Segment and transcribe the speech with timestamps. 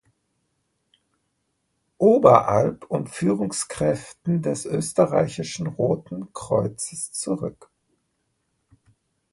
[1.99, 7.69] Oberalp und Führungskräften des Österreichischen Roten Kreuzes zurück.